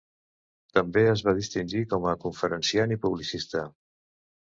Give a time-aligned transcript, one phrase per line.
[0.77, 3.67] També es va distingir com a conferenciant i publicista.